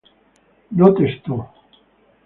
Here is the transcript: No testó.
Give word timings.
No 0.79 0.89
testó. 0.95 1.39